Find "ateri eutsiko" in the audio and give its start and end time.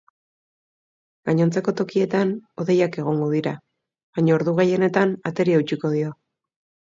5.33-5.93